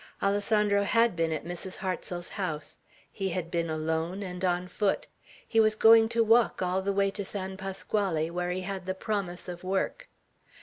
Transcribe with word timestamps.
Alessandro 0.23 0.81
had 0.81 1.15
been 1.15 1.31
at 1.31 1.45
Mrs. 1.45 1.77
Hartsel's 1.77 2.29
house; 2.29 2.79
he 3.11 3.29
had 3.29 3.51
been 3.51 3.69
alone, 3.69 4.23
and 4.23 4.43
on 4.43 4.67
foot; 4.67 5.05
he 5.47 5.59
was 5.59 5.75
going 5.75 6.09
to 6.09 6.23
walk 6.23 6.59
all 6.59 6.81
the 6.81 6.91
way 6.91 7.11
to 7.11 7.23
San 7.23 7.55
Pasquale, 7.55 8.31
where 8.31 8.49
he 8.49 8.61
had 8.61 8.87
the 8.87 8.95
promise 8.95 9.47
of 9.47 9.63
work. 9.63 10.09